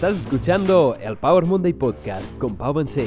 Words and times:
Estás 0.00 0.20
escuchando 0.20 0.96
el 0.98 1.18
Power 1.18 1.44
Monday 1.44 1.74
Podcast 1.74 2.34
con 2.38 2.56
Pau 2.56 2.74
6. 2.88 3.06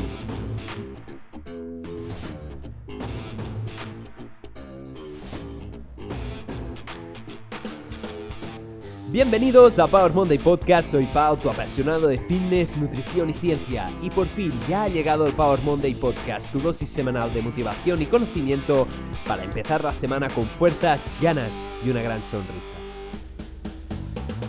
Bienvenidos 9.10 9.80
a 9.80 9.88
Power 9.88 10.14
Monday 10.14 10.38
Podcast, 10.38 10.92
soy 10.92 11.06
Pau, 11.08 11.36
tu 11.36 11.50
apasionado 11.50 12.08
de 12.08 12.20
fitness, 12.20 12.78
nutrición 12.78 13.32
y 13.32 13.34
ciencia. 13.34 13.90
Y 14.04 14.12
por 14.12 14.28
fin 14.28 14.54
ya 14.70 14.84
ha 14.84 14.88
llegado 14.88 15.26
el 15.26 15.34
Power 15.34 15.62
Monday 15.62 15.96
Podcast, 15.96 16.52
tu 16.52 16.60
dosis 16.60 16.92
semanal 16.92 17.34
de 17.34 17.42
motivación 17.42 18.04
y 18.04 18.06
conocimiento 18.06 18.86
para 19.28 19.44
empezar 19.44 19.84
la 19.84 19.94
semana 19.94 20.30
con 20.30 20.44
fuerzas, 20.44 21.04
ganas 21.20 21.50
y 21.84 21.90
una 21.90 22.04
gran 22.04 22.24
sonrisa. 22.26 22.93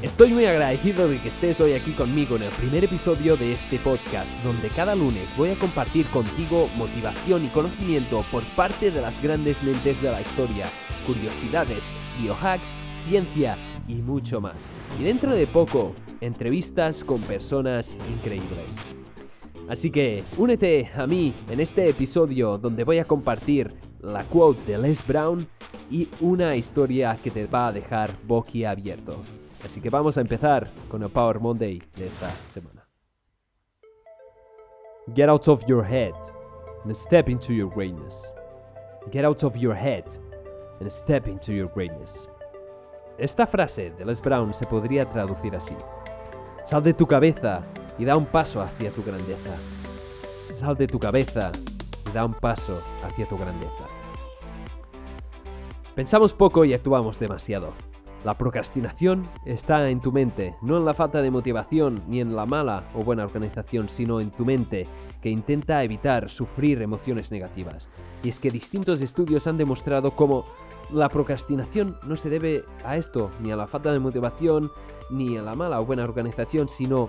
Estoy 0.04 0.34
muy 0.34 0.44
agradecido 0.44 1.08
de 1.08 1.18
que 1.18 1.30
estés 1.30 1.58
hoy 1.62 1.72
aquí 1.72 1.92
conmigo 1.92 2.36
en 2.36 2.42
el 2.42 2.50
primer 2.50 2.84
episodio 2.84 3.38
de 3.38 3.52
este 3.52 3.78
podcast, 3.78 4.28
donde 4.44 4.68
cada 4.68 4.94
lunes 4.94 5.34
voy 5.34 5.48
a 5.48 5.58
compartir 5.58 6.04
contigo 6.08 6.68
motivación 6.76 7.42
y 7.42 7.48
conocimiento 7.48 8.22
por 8.30 8.42
parte 8.54 8.90
de 8.90 9.00
las 9.00 9.22
grandes 9.22 9.62
mentes 9.62 10.02
de 10.02 10.10
la 10.10 10.20
historia, 10.20 10.66
curiosidades, 11.06 11.82
biohacks, 12.20 12.74
ciencia 13.08 13.56
y 13.88 13.94
mucho 13.94 14.42
más. 14.42 14.70
Y 15.00 15.04
dentro 15.04 15.32
de 15.32 15.46
poco, 15.46 15.94
entrevistas 16.20 17.02
con 17.02 17.22
personas 17.22 17.96
increíbles. 18.14 18.76
Así 19.70 19.90
que 19.90 20.22
únete 20.36 20.90
a 20.94 21.06
mí 21.06 21.32
en 21.48 21.60
este 21.60 21.88
episodio 21.88 22.58
donde 22.58 22.84
voy 22.84 22.98
a 22.98 23.06
compartir 23.06 23.72
la 24.02 24.22
quote 24.24 24.70
de 24.70 24.76
Les 24.76 25.04
Brown 25.06 25.48
y 25.90 26.08
una 26.20 26.54
historia 26.56 27.16
que 27.24 27.30
te 27.30 27.46
va 27.46 27.68
a 27.68 27.72
dejar 27.72 28.14
boquiabierto. 28.26 29.22
Así 29.64 29.80
que 29.80 29.90
vamos 29.90 30.18
a 30.18 30.20
empezar 30.20 30.70
con 30.90 31.02
el 31.02 31.10
Power 31.10 31.40
Monday 31.40 31.82
de 31.96 32.06
esta 32.06 32.30
semana. 32.52 32.86
Get 35.14 35.28
out 35.28 35.48
of 35.48 35.64
your 35.66 35.84
head 35.84 36.14
and 36.84 36.94
step 36.94 37.28
into 37.28 37.52
your 37.52 37.70
greatness. 37.74 38.32
Get 39.10 39.24
out 39.24 39.42
of 39.42 39.56
your 39.56 39.74
head 39.74 40.04
and 40.80 40.90
step 40.90 41.26
into 41.26 41.52
your 41.52 41.70
greatness. 41.74 42.28
Esta 43.18 43.46
frase 43.46 43.90
de 43.90 44.04
Les 44.04 44.20
Brown 44.20 44.52
se 44.54 44.66
podría 44.66 45.04
traducir 45.04 45.54
así. 45.54 45.76
Sal 46.64 46.82
de 46.82 46.94
tu 46.94 47.06
cabeza 47.06 47.62
y 47.98 48.04
da 48.04 48.16
un 48.16 48.26
paso 48.26 48.60
hacia 48.60 48.90
tu 48.90 49.02
grandeza. 49.02 49.56
Sal 50.54 50.76
de 50.76 50.86
tu 50.86 50.98
cabeza 50.98 51.52
y 52.08 52.12
da 52.12 52.24
un 52.24 52.34
paso 52.34 52.80
hacia 53.04 53.26
tu 53.26 53.36
grandeza. 53.36 53.84
Pensamos 55.94 56.32
poco 56.32 56.64
y 56.64 56.74
actuamos 56.74 57.18
demasiado. 57.18 57.72
La 58.24 58.38
procrastinación 58.38 59.22
está 59.44 59.90
en 59.90 60.00
tu 60.00 60.10
mente, 60.10 60.56
no 60.62 60.78
en 60.78 60.86
la 60.86 60.94
falta 60.94 61.20
de 61.20 61.30
motivación 61.30 62.02
ni 62.08 62.22
en 62.22 62.34
la 62.34 62.46
mala 62.46 62.84
o 62.94 63.04
buena 63.04 63.24
organización, 63.24 63.90
sino 63.90 64.18
en 64.18 64.30
tu 64.30 64.46
mente, 64.46 64.86
que 65.20 65.28
intenta 65.28 65.84
evitar 65.84 66.30
sufrir 66.30 66.80
emociones 66.80 67.30
negativas. 67.30 67.90
Y 68.22 68.30
es 68.30 68.40
que 68.40 68.50
distintos 68.50 69.02
estudios 69.02 69.46
han 69.46 69.58
demostrado 69.58 70.12
cómo 70.12 70.46
la 70.90 71.10
procrastinación 71.10 71.98
no 72.06 72.16
se 72.16 72.30
debe 72.30 72.64
a 72.82 72.96
esto, 72.96 73.30
ni 73.42 73.52
a 73.52 73.56
la 73.56 73.66
falta 73.66 73.92
de 73.92 73.98
motivación, 73.98 74.70
ni 75.10 75.36
a 75.36 75.42
la 75.42 75.54
mala 75.54 75.78
o 75.78 75.84
buena 75.84 76.04
organización, 76.04 76.70
sino 76.70 77.08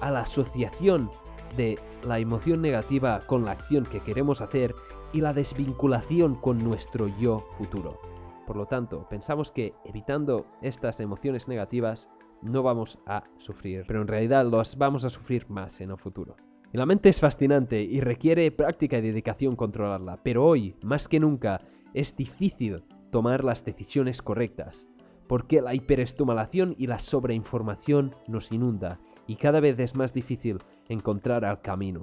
a 0.00 0.10
la 0.10 0.20
asociación 0.20 1.10
de 1.58 1.78
la 2.02 2.18
emoción 2.18 2.62
negativa 2.62 3.20
con 3.26 3.44
la 3.44 3.52
acción 3.52 3.84
que 3.84 4.00
queremos 4.00 4.40
hacer 4.40 4.74
y 5.12 5.20
la 5.20 5.34
desvinculación 5.34 6.34
con 6.34 6.58
nuestro 6.58 7.08
yo 7.18 7.40
futuro. 7.58 8.15
Por 8.46 8.56
lo 8.56 8.66
tanto, 8.66 9.06
pensamos 9.08 9.50
que 9.50 9.74
evitando 9.84 10.46
estas 10.62 11.00
emociones 11.00 11.48
negativas 11.48 12.08
no 12.42 12.62
vamos 12.62 12.98
a 13.06 13.24
sufrir, 13.38 13.84
pero 13.88 14.02
en 14.02 14.08
realidad 14.08 14.46
las 14.46 14.78
vamos 14.78 15.04
a 15.04 15.10
sufrir 15.10 15.50
más 15.50 15.80
en 15.80 15.90
el 15.90 15.98
futuro. 15.98 16.36
Y 16.72 16.78
la 16.78 16.86
mente 16.86 17.08
es 17.08 17.20
fascinante 17.20 17.82
y 17.82 18.00
requiere 18.00 18.50
práctica 18.52 18.98
y 18.98 19.00
dedicación 19.02 19.56
controlarla, 19.56 20.20
pero 20.22 20.44
hoy, 20.44 20.76
más 20.82 21.08
que 21.08 21.18
nunca, 21.18 21.60
es 21.92 22.16
difícil 22.16 22.84
tomar 23.10 23.42
las 23.42 23.64
decisiones 23.64 24.22
correctas, 24.22 24.86
porque 25.26 25.60
la 25.60 25.74
hiperestimulación 25.74 26.76
y 26.78 26.86
la 26.86 26.98
sobreinformación 26.98 28.14
nos 28.28 28.52
inunda 28.52 29.00
y 29.26 29.36
cada 29.36 29.58
vez 29.58 29.78
es 29.80 29.96
más 29.96 30.12
difícil 30.12 30.58
encontrar 30.88 31.44
el 31.44 31.60
camino. 31.60 32.02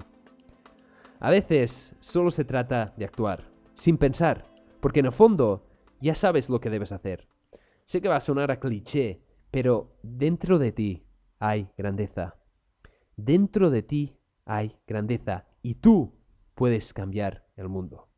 A 1.20 1.30
veces 1.30 1.96
solo 2.00 2.32
se 2.32 2.44
trata 2.44 2.94
de 2.98 3.06
actuar, 3.06 3.44
sin 3.76 3.98
pensar, 3.98 4.46
porque 4.82 5.00
en 5.00 5.06
el 5.06 5.14
fondo 5.14 5.64
ya 6.04 6.16
sabes 6.16 6.50
lo 6.50 6.60
que 6.60 6.70
debes 6.70 6.92
hacer. 6.92 7.30
Sé 7.86 8.02
que 8.02 8.10
va 8.10 8.18
a 8.18 8.22
sonar 8.22 8.52
a 8.52 8.60
cliché, 8.60 9.22
pero 9.52 9.96
dentro 10.04 10.60
de 10.60 10.74
ti 10.74 11.06
hay 11.40 11.70
grandeza. 11.78 12.36
Dentro 13.16 13.70
de 13.70 13.84
ti 13.84 14.18
hay 14.46 14.76
grandeza 14.86 15.48
y 15.62 15.76
tú 15.76 16.14
puedes 16.56 16.94
cambiar 16.94 17.46
el 17.56 17.70
mundo. 17.70 18.10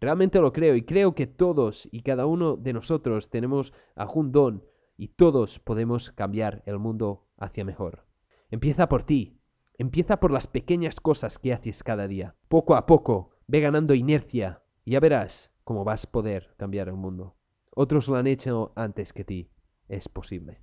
Realmente 0.00 0.40
lo 0.40 0.52
creo 0.52 0.74
y 0.74 0.82
creo 0.82 1.14
que 1.14 1.26
todos 1.26 1.86
y 1.92 2.00
cada 2.00 2.24
uno 2.24 2.56
de 2.56 2.72
nosotros 2.72 3.28
tenemos 3.28 3.74
algún 3.94 4.32
don 4.32 4.64
y 4.96 5.08
todos 5.08 5.58
podemos 5.58 6.12
cambiar 6.12 6.62
el 6.64 6.78
mundo 6.78 7.28
hacia 7.36 7.64
mejor. 7.64 8.06
Empieza 8.50 8.88
por 8.88 9.04
ti, 9.04 9.38
empieza 9.76 10.18
por 10.18 10.30
las 10.30 10.46
pequeñas 10.46 10.98
cosas 10.98 11.38
que 11.38 11.52
haces 11.52 11.82
cada 11.82 12.08
día. 12.08 12.36
Poco 12.48 12.74
a 12.74 12.86
poco 12.86 13.30
ve 13.46 13.60
ganando 13.60 13.94
inercia 13.94 14.62
y 14.84 14.92
ya 14.92 15.00
verás 15.00 15.51
cómo 15.64 15.84
vas 15.84 16.04
a 16.04 16.10
poder 16.10 16.54
cambiar 16.56 16.88
el 16.88 16.94
mundo. 16.94 17.36
Otros 17.74 18.08
lo 18.08 18.16
han 18.16 18.26
hecho 18.26 18.72
antes 18.76 19.12
que 19.12 19.24
ti. 19.24 19.50
Es 19.88 20.08
posible. 20.08 20.60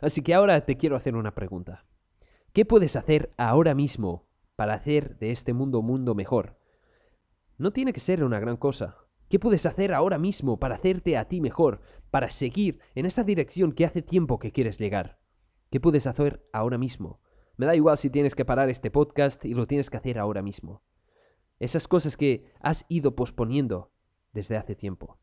Así 0.00 0.22
que 0.22 0.34
ahora 0.34 0.64
te 0.64 0.76
quiero 0.76 0.96
hacer 0.96 1.16
una 1.16 1.34
pregunta. 1.34 1.84
¿Qué 2.52 2.64
puedes 2.64 2.96
hacer 2.96 3.32
ahora 3.36 3.74
mismo 3.74 4.28
para 4.56 4.74
hacer 4.74 5.18
de 5.18 5.32
este 5.32 5.52
mundo 5.52 5.80
un 5.80 5.86
mundo 5.86 6.14
mejor? 6.14 6.58
No 7.58 7.72
tiene 7.72 7.92
que 7.92 8.00
ser 8.00 8.24
una 8.24 8.40
gran 8.40 8.56
cosa. 8.56 8.96
¿Qué 9.28 9.38
puedes 9.38 9.66
hacer 9.66 9.92
ahora 9.92 10.18
mismo 10.18 10.58
para 10.58 10.76
hacerte 10.76 11.16
a 11.16 11.26
ti 11.26 11.40
mejor, 11.40 11.80
para 12.10 12.30
seguir 12.30 12.80
en 12.94 13.06
esa 13.06 13.24
dirección 13.24 13.72
que 13.72 13.84
hace 13.84 14.02
tiempo 14.02 14.38
que 14.38 14.52
quieres 14.52 14.78
llegar? 14.78 15.18
¿Qué 15.70 15.80
puedes 15.80 16.06
hacer 16.06 16.46
ahora 16.52 16.78
mismo? 16.78 17.20
Me 17.56 17.66
da 17.66 17.74
igual 17.74 17.98
si 17.98 18.10
tienes 18.10 18.34
que 18.34 18.44
parar 18.44 18.68
este 18.68 18.90
podcast 18.90 19.44
y 19.44 19.54
lo 19.54 19.66
tienes 19.66 19.90
que 19.90 19.96
hacer 19.96 20.18
ahora 20.18 20.42
mismo. 20.42 20.82
Esas 21.58 21.88
cosas 21.88 22.16
que 22.16 22.52
has 22.60 22.84
ido 22.88 23.16
posponiendo, 23.16 23.90
desde 24.36 24.58
hace 24.58 24.76
tiempo. 24.76 25.18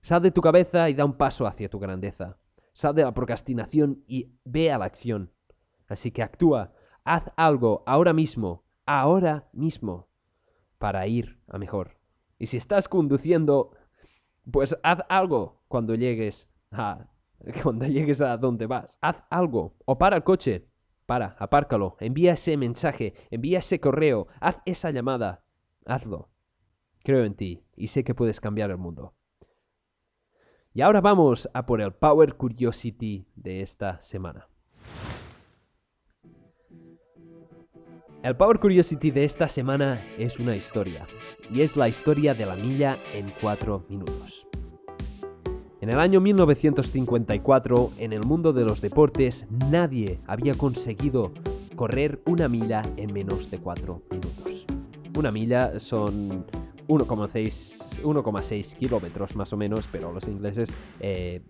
Sal 0.00 0.22
de 0.22 0.30
tu 0.30 0.40
cabeza 0.40 0.88
y 0.88 0.94
da 0.94 1.04
un 1.04 1.18
paso 1.18 1.46
hacia 1.46 1.68
tu 1.68 1.78
grandeza. 1.78 2.38
Sal 2.72 2.94
de 2.94 3.04
la 3.04 3.12
procrastinación 3.12 4.02
y 4.08 4.32
ve 4.44 4.72
a 4.72 4.78
la 4.78 4.86
acción. 4.86 5.30
Así 5.88 6.10
que 6.10 6.22
actúa, 6.22 6.72
haz 7.04 7.30
algo 7.36 7.84
ahora 7.86 8.14
mismo, 8.14 8.64
ahora 8.86 9.48
mismo, 9.52 10.08
para 10.78 11.06
ir 11.06 11.38
a 11.48 11.58
mejor. 11.58 11.98
Y 12.38 12.46
si 12.46 12.56
estás 12.56 12.88
conduciendo, 12.88 13.72
pues 14.50 14.76
haz 14.82 15.00
algo 15.08 15.62
cuando 15.68 15.94
llegues 15.94 16.48
a 16.72 17.08
cuando 17.62 17.86
llegues 17.86 18.22
a 18.22 18.38
donde 18.38 18.66
vas. 18.66 18.98
Haz 19.02 19.22
algo 19.30 19.76
o 19.84 19.98
para 19.98 20.16
el 20.16 20.24
coche. 20.24 20.66
Para, 21.04 21.36
apárcalo, 21.38 21.96
envía 22.00 22.32
ese 22.32 22.56
mensaje, 22.56 23.14
envía 23.30 23.60
ese 23.60 23.78
correo, 23.78 24.26
haz 24.40 24.56
esa 24.64 24.90
llamada. 24.90 25.44
Hazlo. 25.84 26.30
Creo 27.06 27.22
en 27.22 27.34
ti 27.34 27.62
y 27.76 27.86
sé 27.86 28.02
que 28.02 28.16
puedes 28.16 28.40
cambiar 28.40 28.72
el 28.72 28.78
mundo. 28.78 29.14
Y 30.74 30.80
ahora 30.80 31.00
vamos 31.00 31.48
a 31.54 31.64
por 31.64 31.80
el 31.80 31.92
Power 31.92 32.34
Curiosity 32.34 33.28
de 33.36 33.62
esta 33.62 34.00
semana. 34.00 34.48
El 38.24 38.36
Power 38.36 38.58
Curiosity 38.58 39.12
de 39.12 39.22
esta 39.22 39.46
semana 39.46 40.04
es 40.18 40.40
una 40.40 40.56
historia, 40.56 41.06
y 41.48 41.60
es 41.60 41.76
la 41.76 41.88
historia 41.88 42.34
de 42.34 42.44
la 42.44 42.56
milla 42.56 42.98
en 43.14 43.30
4 43.40 43.84
minutos. 43.88 44.48
En 45.80 45.90
el 45.90 46.00
año 46.00 46.20
1954, 46.20 47.92
en 47.98 48.12
el 48.14 48.24
mundo 48.24 48.52
de 48.52 48.64
los 48.64 48.80
deportes, 48.80 49.46
nadie 49.70 50.18
había 50.26 50.54
conseguido 50.54 51.30
correr 51.76 52.20
una 52.26 52.48
milla 52.48 52.82
en 52.96 53.12
menos 53.12 53.48
de 53.48 53.58
4 53.58 54.02
minutos. 54.10 54.66
Una 55.16 55.30
milla 55.30 55.78
son 55.78 56.44
1,6 56.88 58.76
kilómetros 58.76 59.36
más 59.36 59.52
o 59.52 59.56
menos, 59.56 59.88
pero 59.90 60.12
los 60.12 60.26
ingleses 60.28 60.68
eh, 61.00 61.42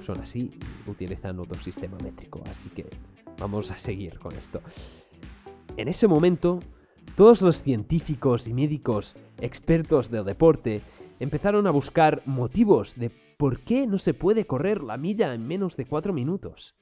son 0.00 0.20
así, 0.20 0.50
utilizan 0.86 1.38
otro 1.40 1.60
sistema 1.60 1.96
métrico, 2.02 2.42
así 2.50 2.68
que 2.70 2.86
vamos 3.38 3.70
a 3.70 3.78
seguir 3.78 4.18
con 4.18 4.34
esto. 4.34 4.60
En 5.76 5.88
ese 5.88 6.06
momento, 6.06 6.60
todos 7.16 7.42
los 7.42 7.62
científicos 7.62 8.46
y 8.46 8.54
médicos 8.54 9.16
expertos 9.40 10.10
del 10.10 10.24
deporte 10.24 10.82
empezaron 11.20 11.66
a 11.66 11.70
buscar 11.70 12.22
motivos 12.26 12.94
de 12.96 13.10
por 13.36 13.60
qué 13.60 13.86
no 13.86 13.98
se 13.98 14.14
puede 14.14 14.46
correr 14.46 14.82
la 14.82 14.96
milla 14.96 15.34
en 15.34 15.46
menos 15.46 15.76
de 15.76 15.86
4 15.86 16.12
minutos. 16.12 16.76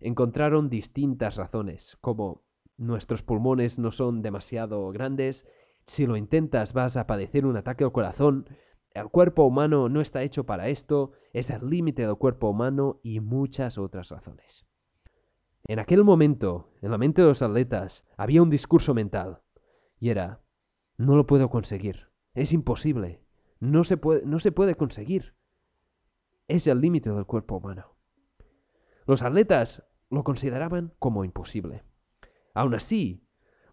Encontraron 0.00 0.68
distintas 0.68 1.36
razones, 1.36 1.96
como 2.00 2.44
nuestros 2.76 3.22
pulmones 3.22 3.78
no 3.78 3.90
son 3.90 4.22
demasiado 4.22 4.90
grandes, 4.90 5.46
si 5.88 6.06
lo 6.06 6.16
intentas 6.16 6.74
vas 6.74 6.96
a 6.96 7.06
padecer 7.06 7.46
un 7.46 7.56
ataque 7.56 7.82
al 7.82 7.92
corazón. 7.92 8.46
El 8.92 9.08
cuerpo 9.08 9.44
humano 9.44 9.88
no 9.88 10.00
está 10.00 10.22
hecho 10.22 10.44
para 10.44 10.68
esto, 10.68 11.12
es 11.32 11.50
el 11.50 11.68
límite 11.68 12.06
del 12.06 12.16
cuerpo 12.16 12.50
humano 12.50 13.00
y 13.02 13.20
muchas 13.20 13.78
otras 13.78 14.10
razones. 14.10 14.66
En 15.64 15.78
aquel 15.78 16.04
momento, 16.04 16.70
en 16.82 16.90
la 16.90 16.98
mente 16.98 17.22
de 17.22 17.28
los 17.28 17.42
atletas, 17.42 18.06
había 18.16 18.42
un 18.42 18.50
discurso 18.50 18.94
mental. 18.94 19.40
Y 19.98 20.10
era, 20.10 20.42
no 20.98 21.16
lo 21.16 21.26
puedo 21.26 21.48
conseguir. 21.48 22.10
Es 22.34 22.52
imposible. 22.52 23.22
No 23.58 23.82
se 23.82 23.96
puede, 23.96 24.24
no 24.26 24.38
se 24.38 24.52
puede 24.52 24.74
conseguir. 24.74 25.34
Es 26.48 26.66
el 26.66 26.80
límite 26.80 27.10
del 27.10 27.26
cuerpo 27.26 27.56
humano. 27.56 27.96
Los 29.06 29.22
atletas 29.22 29.84
lo 30.10 30.22
consideraban 30.22 30.92
como 30.98 31.24
imposible. 31.24 31.82
Aún 32.52 32.74
así, 32.74 33.26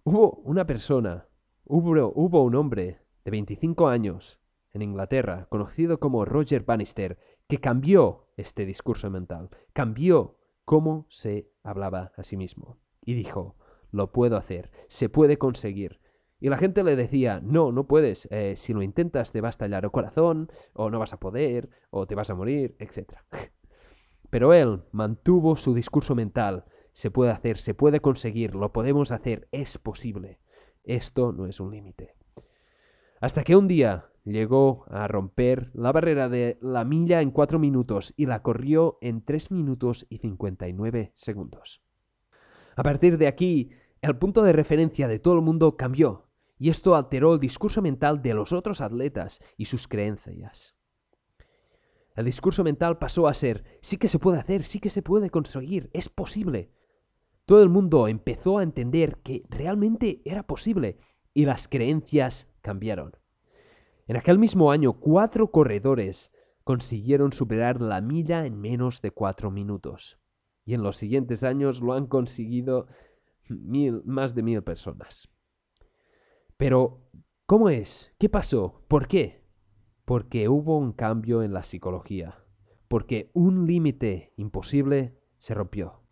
hubo 0.03 0.35
una 0.43 0.65
persona, 0.65 1.27
hubo, 1.65 2.43
un 2.43 2.55
hombre 2.55 2.99
de 3.23 3.31
25 3.31 3.87
años 3.87 4.39
en 4.71 4.81
Inglaterra, 4.81 5.47
conocido 5.49 5.99
como 5.99 6.25
Roger 6.25 6.63
Bannister, 6.63 7.17
que 7.47 7.59
cambió 7.59 8.27
este 8.37 8.65
discurso 8.65 9.09
mental, 9.09 9.49
cambió 9.73 10.37
cómo 10.65 11.05
se 11.09 11.49
hablaba 11.63 12.11
a 12.17 12.23
sí 12.23 12.37
mismo. 12.37 12.77
Y 13.01 13.13
dijo, 13.13 13.55
lo 13.91 14.11
puedo 14.11 14.37
hacer, 14.37 14.71
se 14.87 15.09
puede 15.09 15.37
conseguir. 15.37 15.99
Y 16.39 16.49
la 16.49 16.57
gente 16.57 16.83
le 16.83 16.95
decía, 16.95 17.39
no, 17.41 17.71
no 17.71 17.87
puedes, 17.87 18.27
eh, 18.31 18.55
si 18.57 18.73
lo 18.73 18.81
intentas 18.81 19.31
te 19.31 19.41
va 19.41 19.47
a 19.47 19.51
estallar 19.51 19.85
el 19.85 19.91
corazón, 19.91 20.51
o 20.73 20.89
no 20.89 20.99
vas 20.99 21.13
a 21.13 21.19
poder, 21.19 21.69
o 21.89 22.05
te 22.05 22.15
vas 22.15 22.29
a 22.29 22.35
morir, 22.35 22.75
etc. 22.79 23.13
Pero 24.29 24.53
él 24.53 24.83
mantuvo 24.91 25.55
su 25.55 25.73
discurso 25.73 26.13
mental, 26.13 26.65
se 26.91 27.11
puede 27.11 27.31
hacer, 27.31 27.57
se 27.57 27.73
puede 27.73 28.01
conseguir, 28.01 28.55
lo 28.55 28.73
podemos 28.73 29.11
hacer, 29.11 29.47
es 29.51 29.77
posible. 29.77 30.39
Esto 30.85 31.31
no 31.31 31.47
es 31.47 31.59
un 31.59 31.71
límite. 31.71 32.15
Hasta 33.19 33.43
que 33.43 33.55
un 33.55 33.67
día 33.67 34.05
llegó 34.23 34.85
a 34.89 35.07
romper 35.07 35.71
la 35.73 35.91
barrera 35.91 36.29
de 36.29 36.57
la 36.61 36.83
milla 36.83 37.21
en 37.21 37.31
4 37.31 37.59
minutos 37.59 38.13
y 38.15 38.25
la 38.25 38.41
corrió 38.41 38.97
en 39.01 39.23
3 39.23 39.51
minutos 39.51 40.05
y 40.09 40.19
59 40.19 41.11
segundos. 41.15 41.81
A 42.75 42.83
partir 42.83 43.17
de 43.17 43.27
aquí, 43.27 43.71
el 44.01 44.17
punto 44.17 44.43
de 44.43 44.53
referencia 44.53 45.07
de 45.07 45.19
todo 45.19 45.35
el 45.35 45.41
mundo 45.41 45.77
cambió, 45.77 46.27
y 46.57 46.69
esto 46.69 46.95
alteró 46.95 47.33
el 47.33 47.39
discurso 47.39 47.81
mental 47.81 48.21
de 48.21 48.33
los 48.33 48.53
otros 48.53 48.81
atletas 48.81 49.39
y 49.57 49.65
sus 49.65 49.87
creencias. 49.87 50.75
El 52.15 52.25
discurso 52.25 52.63
mental 52.63 52.97
pasó 52.97 53.27
a 53.27 53.33
ser, 53.33 53.63
sí 53.81 53.97
que 53.97 54.07
se 54.07 54.19
puede 54.19 54.39
hacer, 54.39 54.63
sí 54.63 54.79
que 54.79 54.89
se 54.89 55.01
puede 55.01 55.29
conseguir, 55.29 55.89
es 55.93 56.09
posible. 56.09 56.71
Todo 57.45 57.61
el 57.61 57.69
mundo 57.69 58.07
empezó 58.07 58.57
a 58.57 58.63
entender 58.63 59.17
que 59.17 59.43
realmente 59.49 60.21
era 60.25 60.43
posible 60.43 60.97
y 61.33 61.45
las 61.45 61.67
creencias 61.67 62.49
cambiaron. 62.61 63.15
En 64.07 64.17
aquel 64.17 64.39
mismo 64.39 64.71
año, 64.71 64.93
cuatro 64.93 65.51
corredores 65.51 66.31
consiguieron 66.63 67.33
superar 67.33 67.81
la 67.81 68.01
milla 68.01 68.47
en 68.47 68.59
menos 68.59 69.01
de 69.01 69.11
cuatro 69.11 69.51
minutos. 69.51 70.19
Y 70.63 70.73
en 70.73 70.81
los 70.81 70.97
siguientes 70.97 71.43
años 71.43 71.81
lo 71.81 71.93
han 71.93 72.07
conseguido 72.07 72.87
más 74.05 74.33
de 74.33 74.41
mil 74.41 74.63
personas. 74.63 75.29
Pero, 76.57 77.01
¿cómo 77.45 77.69
es? 77.69 78.11
¿Qué 78.17 78.27
pasó? 78.27 78.81
¿Por 78.87 79.07
qué? 79.07 79.43
Porque 80.05 80.49
hubo 80.49 80.79
un 80.79 80.93
cambio 80.93 81.43
en 81.43 81.53
la 81.53 81.61
psicología. 81.61 82.43
Porque 82.87 83.29
un 83.33 83.67
límite 83.67 84.33
imposible 84.35 85.19
se 85.37 85.53
rompió. 85.53 86.04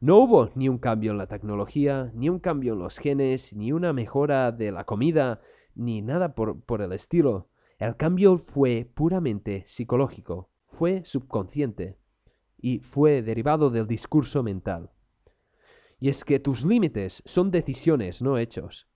No 0.00 0.18
hubo 0.18 0.50
ni 0.54 0.68
un 0.68 0.78
cambio 0.78 1.10
en 1.10 1.18
la 1.18 1.26
tecnología, 1.26 2.12
ni 2.14 2.28
un 2.28 2.38
cambio 2.38 2.74
en 2.74 2.78
los 2.78 2.98
genes, 2.98 3.54
ni 3.54 3.72
una 3.72 3.92
mejora 3.92 4.52
de 4.52 4.70
la 4.70 4.84
comida, 4.84 5.40
ni 5.74 6.02
nada 6.02 6.34
por, 6.34 6.60
por 6.62 6.82
el 6.82 6.92
estilo. 6.92 7.48
El 7.78 7.96
cambio 7.96 8.38
fue 8.38 8.88
puramente 8.94 9.64
psicológico, 9.66 10.50
fue 10.66 11.04
subconsciente 11.04 11.98
y 12.56 12.78
fue 12.80 13.22
derivado 13.22 13.70
del 13.70 13.88
discurso 13.88 14.42
mental. 14.42 14.90
Y 15.98 16.08
es 16.08 16.24
que 16.24 16.38
tus 16.38 16.64
límites 16.64 17.22
son 17.26 17.50
decisiones, 17.50 18.22
no 18.22 18.38
hechos. 18.38 18.88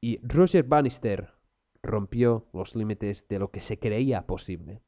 Y 0.00 0.20
Roger 0.22 0.64
Bannister 0.64 1.32
rompió 1.82 2.46
los 2.52 2.76
límites 2.76 3.26
de 3.26 3.40
lo 3.40 3.50
que 3.50 3.60
se 3.60 3.78
creía 3.80 4.26
posible. 4.26 4.82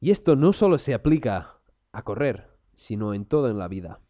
Y 0.00 0.12
esto 0.12 0.36
no 0.36 0.52
solo 0.52 0.78
se 0.78 0.94
aplica 0.94 1.58
a 1.90 2.02
correr, 2.02 2.55
sino 2.76 3.14
en 3.14 3.24
todo 3.24 3.50
en 3.50 3.58
la 3.58 3.68
vida. 3.68 4.00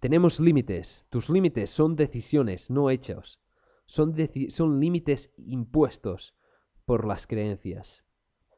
Tenemos 0.00 0.40
límites, 0.40 1.04
tus 1.10 1.28
límites 1.28 1.70
son 1.70 1.94
decisiones, 1.96 2.70
no 2.70 2.90
hechos 2.90 3.42
son, 3.86 4.14
son 4.48 4.80
límites 4.80 5.32
impuestos 5.36 6.34
por 6.84 7.06
las 7.06 7.26
creencias. 7.26 8.04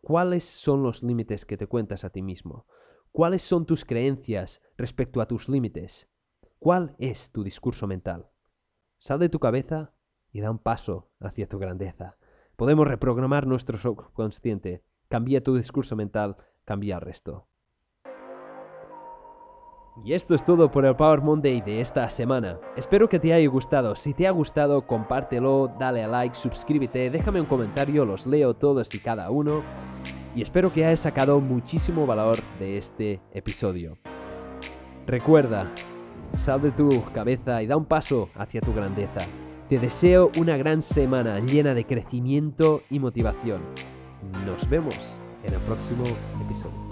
¿Cuáles 0.00 0.44
son 0.44 0.82
los 0.82 1.02
límites 1.02 1.44
que 1.44 1.56
te 1.56 1.66
cuentas 1.66 2.04
a 2.04 2.10
ti 2.10 2.22
mismo? 2.22 2.66
¿Cuáles 3.10 3.42
son 3.42 3.66
tus 3.66 3.84
creencias 3.84 4.60
respecto 4.76 5.20
a 5.20 5.26
tus 5.26 5.48
límites? 5.48 6.08
¿Cuál 6.58 6.94
es 6.98 7.32
tu 7.32 7.42
discurso 7.42 7.86
mental? 7.86 8.28
Sal 8.98 9.18
de 9.18 9.28
tu 9.28 9.38
cabeza 9.38 9.92
y 10.32 10.40
da 10.40 10.50
un 10.50 10.58
paso 10.58 11.10
hacia 11.20 11.48
tu 11.48 11.58
grandeza. 11.58 12.16
Podemos 12.56 12.86
reprogramar 12.86 13.46
nuestro 13.46 13.78
subconsciente. 13.78 14.84
Cambia 15.08 15.42
tu 15.42 15.56
discurso 15.56 15.96
mental, 15.96 16.36
cambia 16.64 16.96
el 16.96 17.00
resto. 17.00 17.48
Y 20.02 20.12
esto 20.12 20.34
es 20.34 20.44
todo 20.44 20.70
por 20.70 20.84
el 20.84 20.96
Power 20.96 21.20
Monday 21.20 21.60
de 21.60 21.80
esta 21.80 22.08
semana. 22.10 22.58
Espero 22.76 23.08
que 23.08 23.20
te 23.20 23.32
haya 23.32 23.48
gustado. 23.48 23.94
Si 23.94 24.12
te 24.12 24.26
ha 24.26 24.32
gustado, 24.32 24.86
compártelo, 24.86 25.72
dale 25.78 26.02
a 26.02 26.08
like, 26.08 26.34
suscríbete, 26.34 27.10
déjame 27.10 27.40
un 27.40 27.46
comentario, 27.46 28.04
los 28.04 28.26
leo 28.26 28.54
todos 28.54 28.92
y 28.94 28.98
cada 28.98 29.30
uno. 29.30 29.62
Y 30.34 30.42
espero 30.42 30.72
que 30.72 30.84
hayas 30.84 31.00
sacado 31.00 31.40
muchísimo 31.40 32.06
valor 32.06 32.38
de 32.58 32.76
este 32.76 33.20
episodio. 33.32 33.96
Recuerda, 35.06 35.70
sal 36.36 36.60
de 36.62 36.72
tu 36.72 36.88
cabeza 37.12 37.62
y 37.62 37.66
da 37.68 37.76
un 37.76 37.84
paso 37.84 38.30
hacia 38.34 38.60
tu 38.60 38.74
grandeza. 38.74 39.20
Te 39.68 39.78
deseo 39.78 40.30
una 40.38 40.56
gran 40.56 40.82
semana 40.82 41.38
llena 41.38 41.72
de 41.72 41.84
crecimiento 41.84 42.82
y 42.90 42.98
motivación. 42.98 43.62
Nos 44.44 44.68
vemos 44.68 45.20
en 45.44 45.54
el 45.54 45.60
próximo 45.60 46.04
episodio. 46.44 46.83